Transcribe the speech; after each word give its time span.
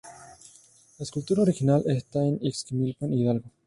La 0.97 1.03
escultura 1.03 1.43
original 1.43 1.83
esta 1.85 2.25
en 2.25 2.39
Ixmiquilpan, 2.41 3.13
Hidalgo. 3.13 3.51